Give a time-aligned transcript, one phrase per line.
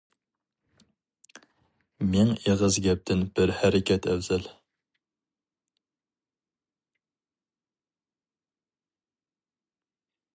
[2.15, 4.49] مىڭ ئېغىز گەپتىن بىر ھەرىكەت ئەۋزەل!